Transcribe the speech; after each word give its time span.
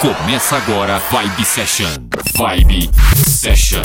Começa 0.00 0.56
agora 0.56 1.02
Vibe 1.10 1.44
Session. 1.44 1.88
Vibe 2.36 2.88
Session. 3.26 3.82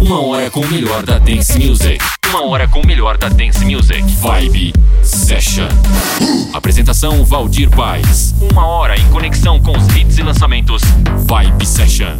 Uma 0.00 0.24
hora 0.24 0.48
com 0.48 0.60
o 0.60 0.66
melhor 0.68 1.02
da 1.02 1.18
dance 1.18 1.58
music. 1.58 1.98
Uma 2.28 2.44
hora 2.46 2.68
com 2.68 2.80
o 2.80 2.86
melhor 2.86 3.18
da 3.18 3.28
dance 3.28 3.64
music. 3.64 4.00
Vibe 4.20 4.72
Session. 5.02 5.66
Apresentação 6.52 7.24
Valdir 7.24 7.68
Paz. 7.68 8.32
Uma 8.52 8.64
hora 8.64 8.96
em 8.96 9.04
conexão 9.10 9.60
com 9.60 9.76
os 9.76 9.88
hits 9.96 10.18
e 10.18 10.22
lançamentos. 10.22 10.82
Vibe 11.26 11.66
Session. 11.66 12.16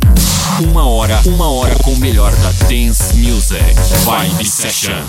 Uma 0.59 0.85
hora, 0.85 1.21
uma 1.25 1.49
hora 1.49 1.77
com 1.85 1.93
o 1.93 1.99
melhor 1.99 2.33
da 2.33 2.51
dance 2.67 3.15
music. 3.17 3.63
Vibe 4.05 4.45
Session. 4.45 5.05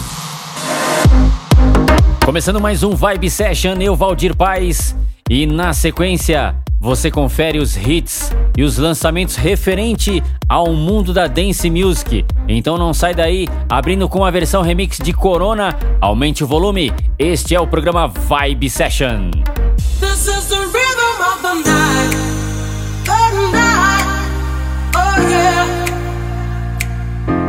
Começando 2.24 2.62
mais 2.62 2.84
um 2.84 2.96
Vibe 2.96 3.32
Session, 3.32 3.78
eu 3.80 3.96
Valdir 3.96 4.36
Paz. 4.36 4.96
E 5.28 5.48
na 5.48 5.74
sequência, 5.74 6.56
você 6.82 7.12
confere 7.12 7.60
os 7.60 7.78
hits 7.78 8.32
e 8.58 8.64
os 8.64 8.80
lançamentos 8.80 9.36
referente 9.36 10.22
ao 10.50 10.74
mundo 10.74 11.14
da 11.14 11.28
dance 11.28 11.70
music. 11.70 12.26
Então 12.48 12.76
não 12.76 12.92
sai 12.92 13.14
daí, 13.14 13.48
abrindo 13.70 14.10
com 14.10 14.26
a 14.26 14.32
versão 14.32 14.64
remix 14.64 14.98
de 14.98 15.14
Corona, 15.14 15.78
aumente 16.02 16.44
o 16.44 16.48
volume. 16.48 16.92
Este 17.20 17.54
é 17.54 17.62
o 17.62 17.68
programa 17.68 18.08
Vibe 18.08 18.68
Session. 18.68 19.30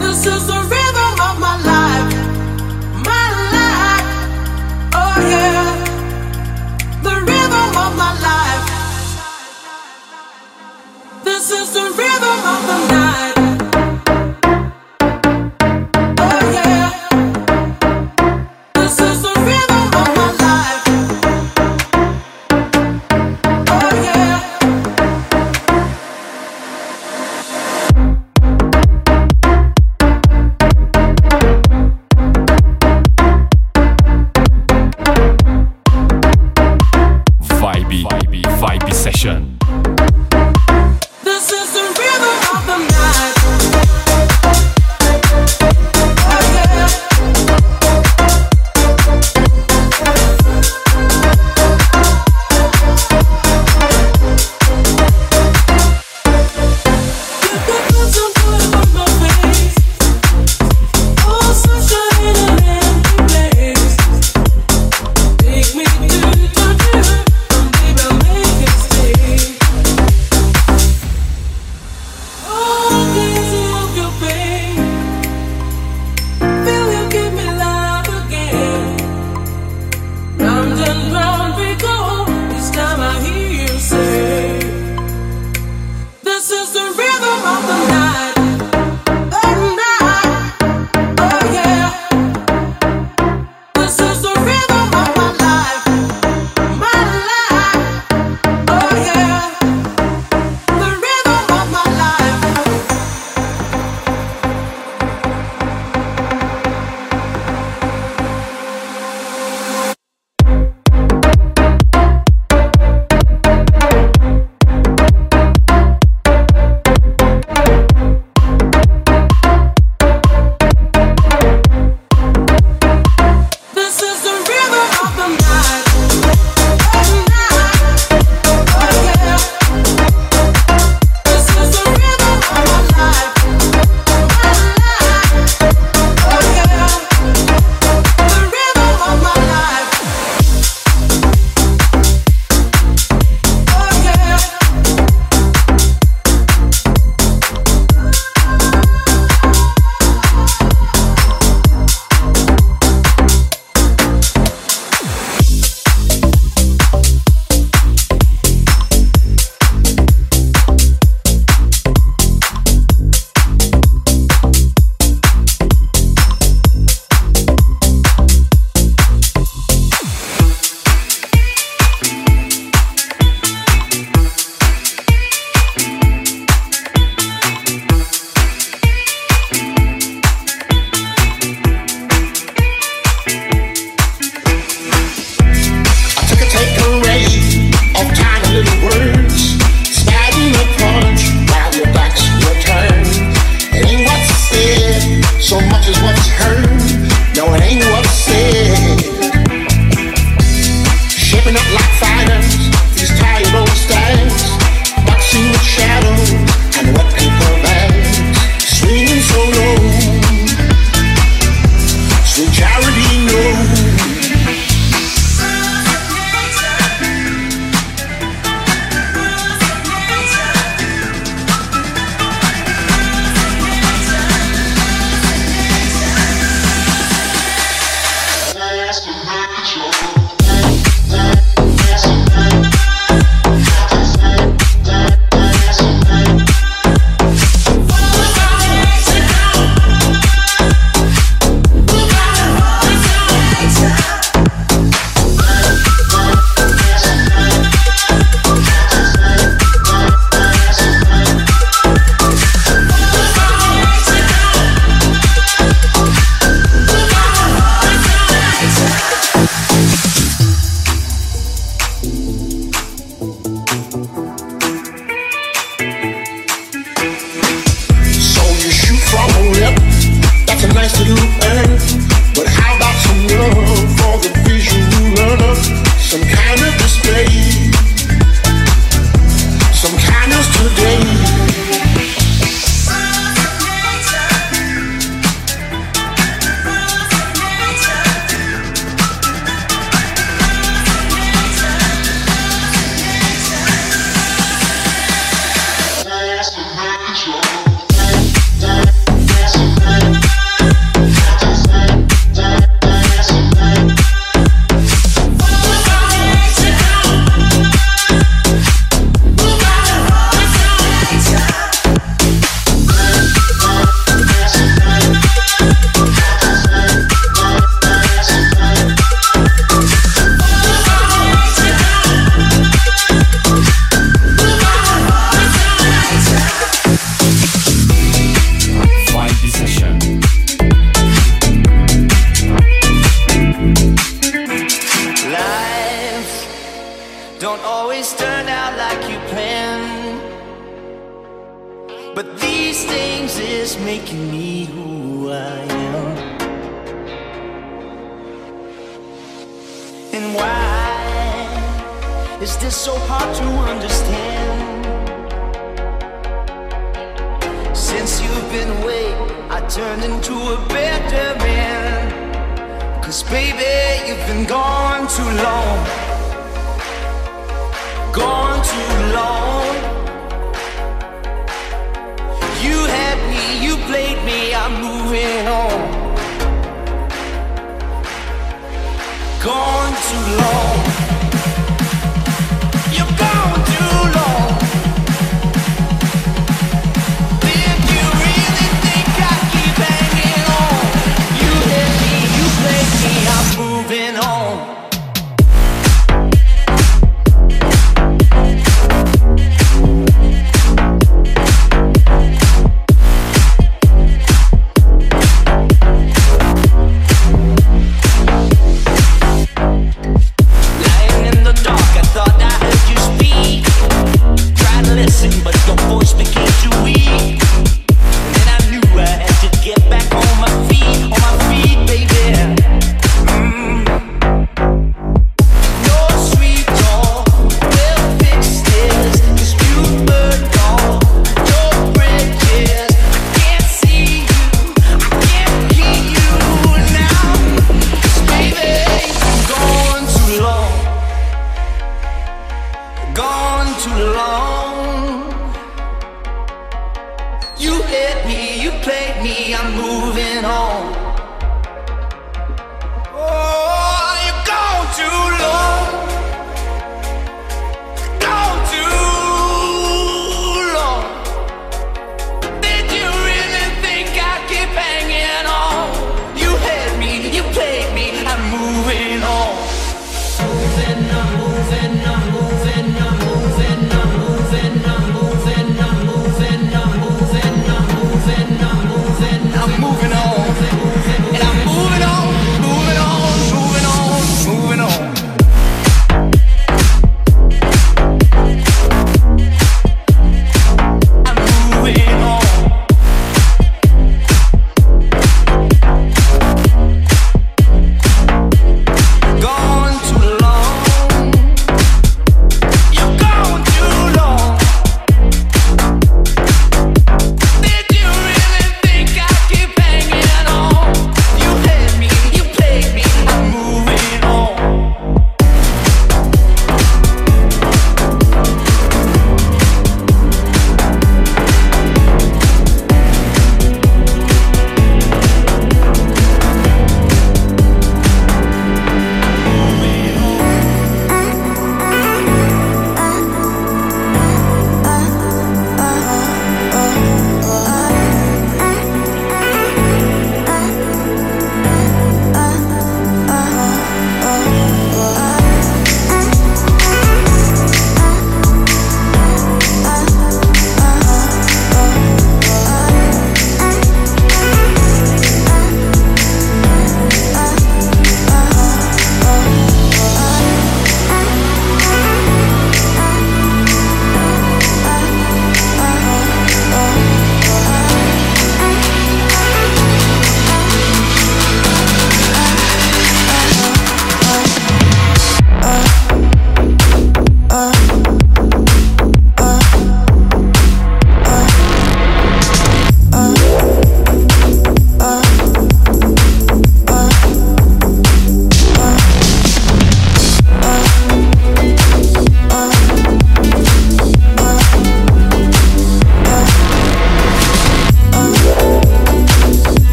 This 0.00 0.26
is 0.26 0.46
the 0.48 0.59
This 11.40 11.52
is 11.52 11.70
the 11.70 11.80
rhythm 11.80 12.38
of 12.44 12.66
the 12.66 12.88
night. 12.92 13.39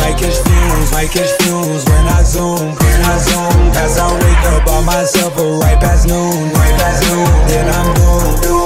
might 0.00 0.16
catch 0.18 0.38
fumes, 0.44 0.92
might 0.92 1.10
catch 1.10 1.30
fumes 1.42 1.84
when 1.84 2.06
I 2.08 2.22
zoom, 2.22 2.58
when 2.58 3.00
I 3.04 3.16
zoom. 3.18 3.60
as 3.76 3.98
I 3.98 4.08
wake 4.12 4.44
up 4.52 4.66
by 4.66 4.80
myself, 4.84 5.36
right 5.36 5.78
past 5.78 6.08
noon, 6.08 6.52
right 6.52 6.76
past 6.80 7.02
noon. 7.08 7.28
Then 7.48 7.68
I'm 7.68 7.94
doomed. 8.42 8.59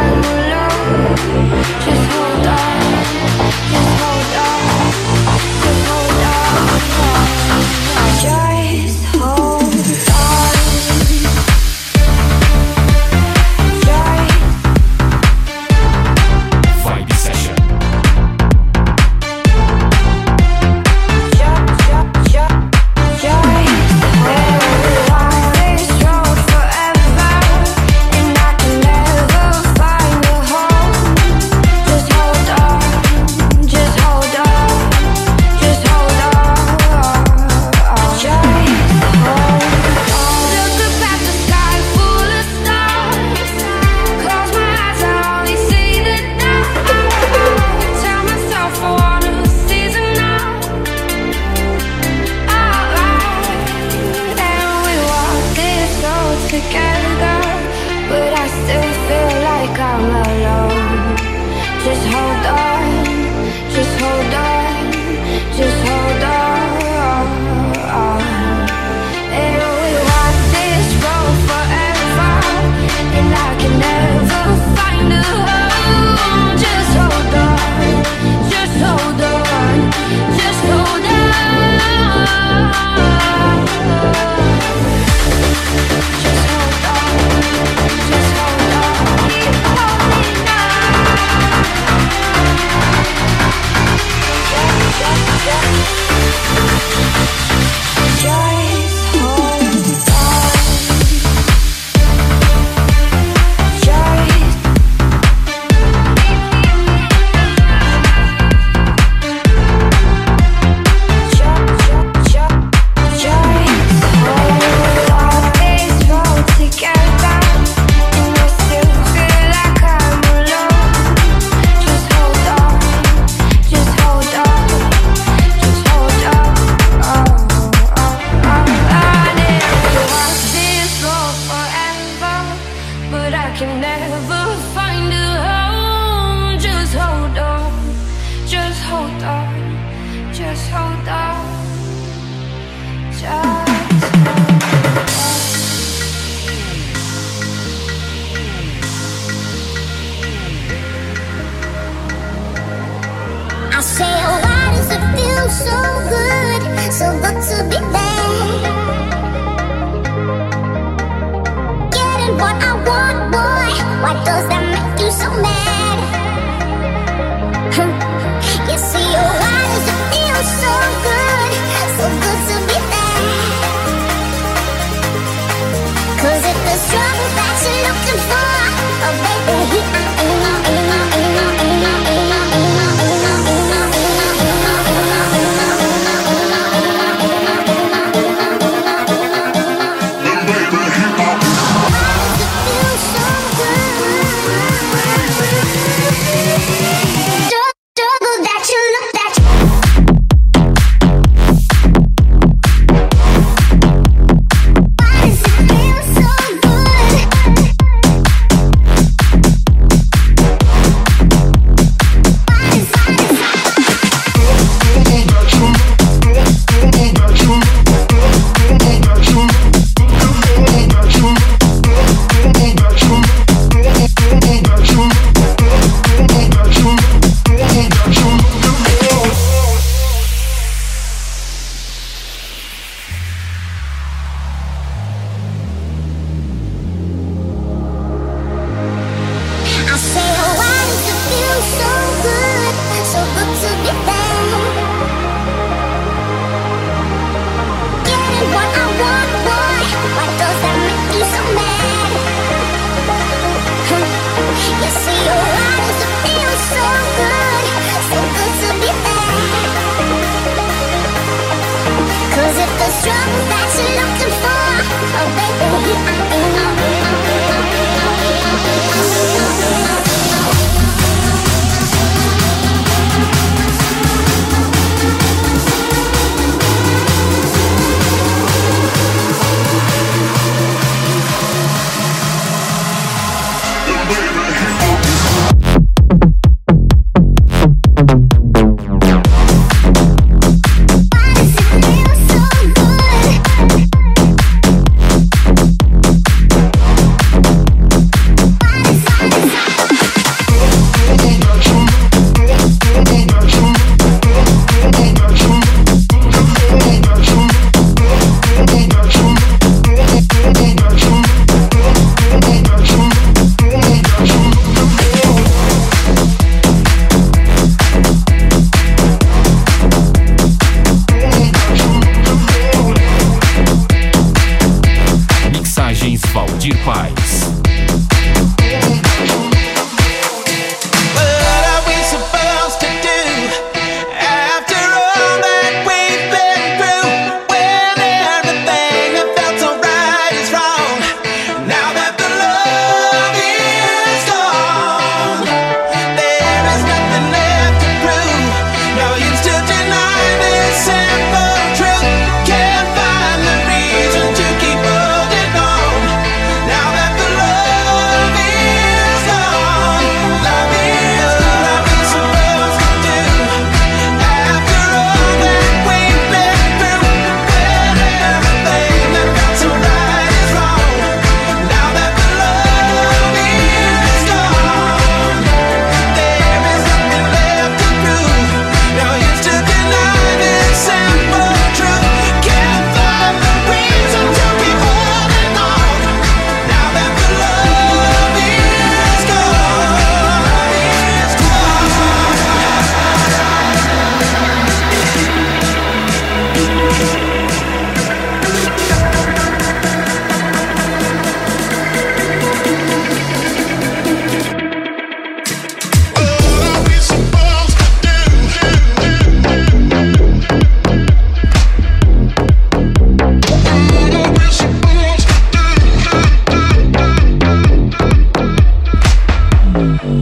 Bye. 0.00 0.39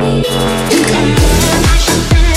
You. 0.09 0.23
can't 0.23 2.28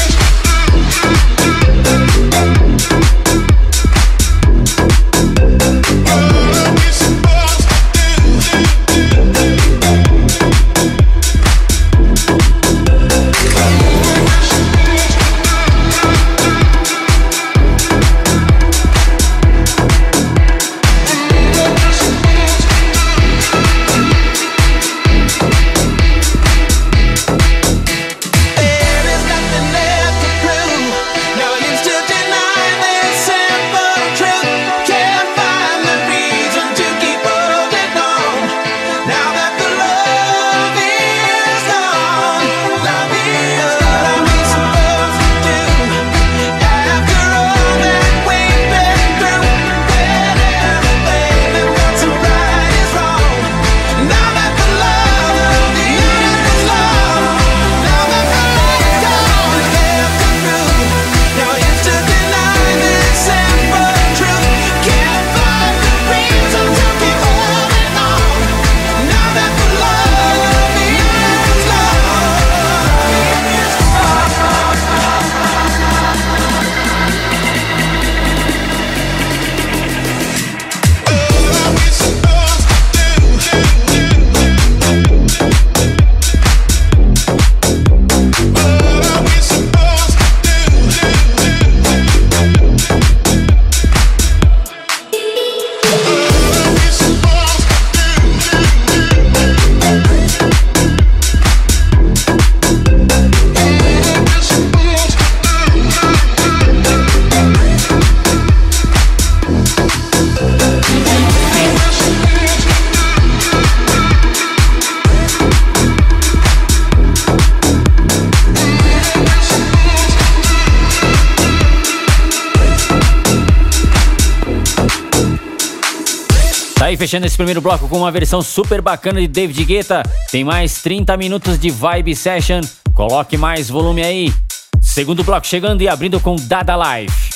aí, 126.91 126.97
fechando 126.97 127.25
esse 127.25 127.38
primeiro 127.38 127.62
bloco 127.62 127.88
com 127.88 127.99
uma 127.99 128.12
versão 128.12 128.41
super 128.41 128.82
bacana 128.82 129.21
de 129.21 129.27
David 129.27 129.63
Guetta. 129.63 130.04
Tem 130.30 130.43
mais 130.43 130.82
30 130.82 131.15
minutos 131.15 131.58
de 131.58 131.69
Vibe 131.69 132.15
Session. 132.15 132.62
Coloque 132.93 133.38
mais 133.38 133.69
volume 133.69 134.04
aí. 134.04 134.34
Segundo 134.82 135.23
bloco 135.23 135.47
chegando 135.47 135.82
e 135.82 135.88
abrindo 135.88 136.19
com 136.19 136.36
Dada 136.36 136.75
Life. 136.75 137.30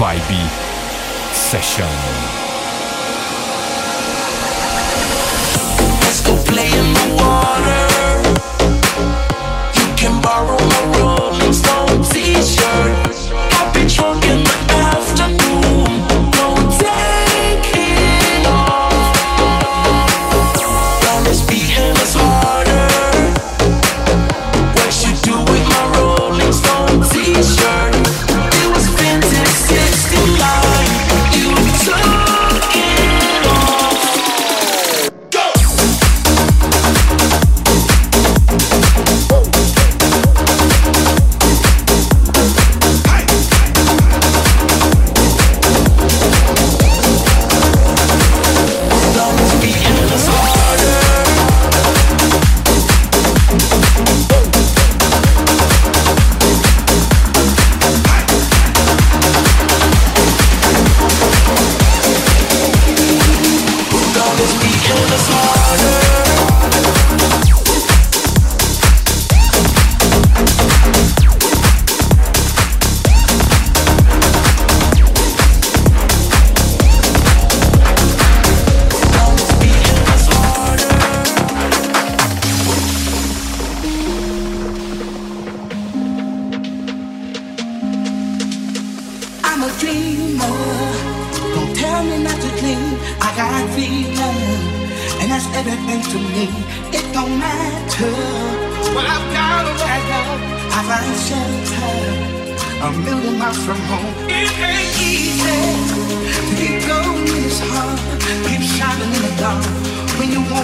Vibe 0.00 0.48
Session. 1.30 1.84
Let's 6.00 6.22
go 6.22 6.42
play 6.44 6.70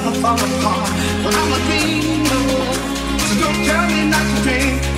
gonna 0.06 0.20
fall 0.20 0.34
apart, 0.34 0.90
but 1.24 1.34
I'm 1.34 1.52
a 1.52 1.58
dreamer. 1.66 2.42
So 3.18 3.40
don't 3.40 3.64
tell 3.64 3.86
me 3.88 4.08
not 4.08 4.22
to 4.22 4.42
dream. 4.42 4.95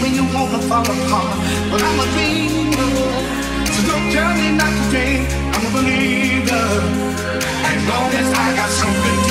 when 0.00 0.14
you 0.14 0.24
wanna 0.34 0.60
fall 0.68 0.86
apart. 0.94 1.30
But 1.70 1.82
I'm 1.82 2.00
a 2.04 2.06
dreamer, 2.14 2.90
so 3.72 3.80
don't 3.90 4.06
tell 4.14 4.32
me 4.40 4.48
not 4.60 4.72
to 4.76 4.84
dream. 4.90 5.26
I'm 5.54 5.64
a 5.66 5.70
believer, 5.76 6.66
as 7.70 7.80
long 7.90 8.10
as 8.20 8.28
I 8.44 8.56
got 8.56 8.70
something. 8.70 9.27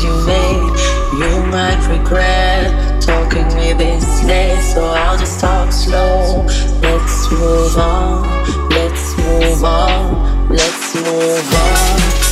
you 0.00 0.14
made. 0.24 0.72
You 1.20 1.42
might 1.50 1.82
regret 1.88 3.02
talking 3.02 3.46
me 3.56 3.72
this 3.72 4.24
day, 4.24 4.58
so 4.60 4.84
I'll 4.84 5.18
just 5.18 5.40
talk 5.40 5.72
slow. 5.72 6.46
Let's 6.80 7.30
move 7.32 7.76
on, 7.76 8.22
let's 8.70 9.16
move 9.18 9.64
on, 9.64 10.48
let's 10.48 10.94
move 10.94 11.54
on. 11.54 12.31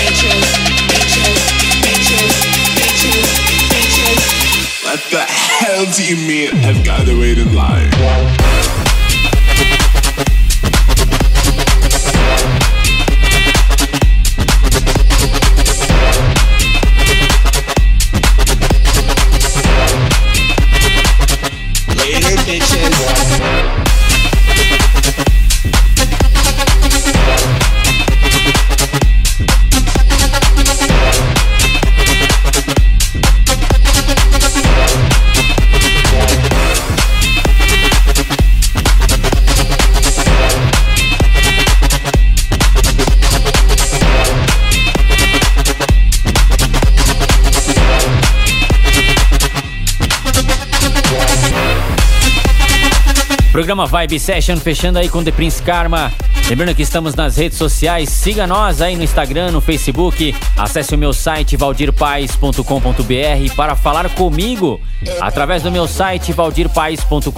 bitches, 0.01 0.41
bitches, 0.89 1.37
bitches, 1.85 2.33
bitches, 2.75 3.29
bitches. 3.69 4.83
What 4.83 5.01
the 5.11 5.21
hell 5.21 5.85
do 5.85 6.03
you 6.03 6.17
mean 6.27 6.49
I've 6.65 6.83
got 6.83 7.05
to 7.05 7.19
wait 7.19 7.37
in 7.37 7.53
line? 7.53 7.91
Programa 53.67 53.85
Vibe 53.85 54.17
Session 54.17 54.55
fechando 54.55 54.97
aí 54.97 55.09
com 55.09 55.21
The 55.21 55.29
Prince 55.29 55.61
Karma. 55.61 56.09
Lembrando 56.47 56.73
que 56.73 56.83
estamos 56.83 57.15
nas 57.15 57.35
redes 57.35 57.57
sociais, 57.57 58.07
siga 58.07 58.47
nós 58.47 58.81
aí 58.81 58.95
no 58.95 59.03
Instagram, 59.03 59.51
no 59.51 59.59
Facebook, 59.59 60.33
acesse 60.55 60.95
o 60.95 60.97
meu 60.97 61.11
site 61.11 61.57
valdirpais.com.br 61.57 63.55
para 63.57 63.75
falar 63.75 64.09
comigo 64.11 64.79
através 65.19 65.63
do 65.63 65.69
meu 65.69 65.85
site 65.85 66.31
valdirpais.com.br 66.31 67.29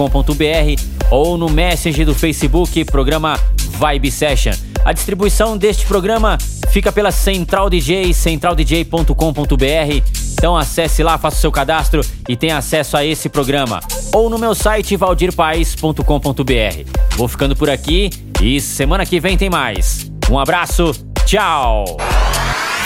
ou 1.10 1.36
no 1.36 1.50
Messenger 1.50 2.06
do 2.06 2.14
Facebook, 2.14 2.86
programa 2.86 3.36
Vibe 3.80 4.12
Session. 4.12 4.54
A 4.86 4.94
distribuição 4.94 5.58
deste 5.58 5.88
programa 5.88 6.38
fica 6.70 6.92
pela 6.92 7.12
Central 7.12 7.72
DJ, 7.72 8.14
centraldj.com.br. 8.14 10.04
Então 10.34 10.56
acesse 10.56 11.02
lá, 11.02 11.18
faça 11.18 11.38
o 11.38 11.40
seu 11.40 11.52
cadastro 11.52 12.02
e 12.28 12.36
tenha 12.36 12.56
acesso 12.56 12.96
a 12.96 13.04
esse 13.04 13.30
programa. 13.30 13.80
Ou 14.14 14.30
no 14.30 14.38
meu 14.38 14.56
site 14.56 14.96
valdirpais.com.br. 14.96 17.16
Vou 17.16 17.28
ficando 17.28 17.56
por 17.56 17.70
aqui 17.70 18.10
e 18.42 18.60
semana 18.60 19.06
que 19.06 19.20
vem 19.20 19.38
tem 19.38 19.50
mais. 19.50 20.10
Um 20.30 20.40
abraço, 20.40 20.92
tchau! 21.26 21.86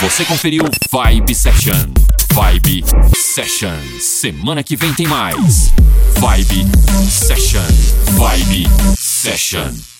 Você 0.00 0.24
conferiu 0.24 0.64
Vibe 0.92 1.34
Session. 1.34 1.92
Vibe 2.32 2.84
Session. 3.14 3.76
Semana 4.00 4.62
que 4.62 4.76
vem 4.76 4.92
tem 4.92 5.06
mais. 5.06 5.72
Vibe 6.18 6.66
Session. 7.08 7.62
Vibe 8.16 8.68
Session. 8.98 9.93